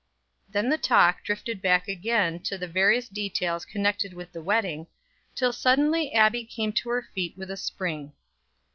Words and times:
Then 0.49 0.69
the 0.69 0.79
talk 0.79 1.23
drifted 1.23 1.61
back 1.61 1.87
again 1.87 2.39
to 2.45 2.57
the 2.57 2.67
various 2.67 3.07
details 3.07 3.65
connected 3.65 4.15
with 4.15 4.31
the 4.31 4.41
wedding, 4.41 4.87
until 5.35 5.53
suddenly 5.53 6.11
Abbie 6.11 6.43
came 6.45 6.73
to 6.73 6.89
her 6.89 7.07
feet 7.13 7.37
with 7.37 7.51
a 7.51 7.55
spring. 7.57 8.13